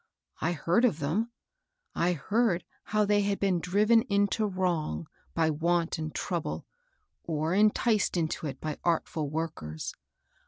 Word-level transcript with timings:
I 0.39 0.53
heard 0.53 0.83
of 0.83 0.97
them,— 0.97 1.29
I 1.93 2.13
heard 2.13 2.63
how 2.85 3.05
they 3.05 3.21
had 3.21 3.39
been 3.39 3.59
driven 3.59 4.01
into 4.09 4.47
wrong 4.47 5.05
by 5.35 5.51
want 5.51 5.99
and 5.99 6.11
trouble, 6.11 6.65
or 7.21 7.53
enticed 7.53 8.17
into 8.17 8.47
it 8.47 8.59
by 8.59 8.79
artful 8.83 9.29
workers. 9.29 9.93